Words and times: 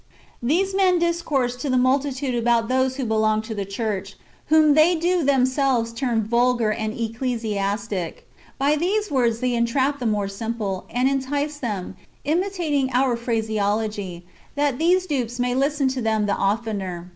These 0.41 0.73
men 0.73 0.97
discourse 0.97 1.55
to 1.57 1.69
the 1.69 1.77
multitude 1.77 2.33
about 2.33 2.69
those 2.69 2.95
who 2.95 3.05
belong 3.05 3.43
to 3.43 3.53
the 3.53 3.65
church, 3.65 4.15
whom 4.47 4.73
they 4.73 4.95
do 4.95 5.23
themselves 5.23 5.93
term" 5.93 6.23
vulgar," 6.23 6.71
and 6.71 6.99
"ecclesiastic."^' 6.99 8.23
By 8.57 8.77
these 8.77 9.11
words 9.11 9.41
they 9.41 9.53
entrap 9.53 9.99
the 9.99 10.07
more 10.07 10.27
simple, 10.27 10.85
and 10.89 11.07
entice 11.07 11.59
them, 11.59 11.97
imitating 12.23 12.89
our 12.93 13.15
phraseology, 13.15 14.25
that 14.55 14.79
these 14.79 15.05
[dupes] 15.05 15.39
may 15.39 15.53
listen 15.53 15.87
to 15.89 16.01
them 16.01 16.25
the 16.25 16.33
oftener; 16.33 16.39
and 16.39 16.65
then 16.65 16.77
these 16.79 16.89
are 16.89 16.97
^ 16.99 17.01
Actsxxii. 17.05 17.09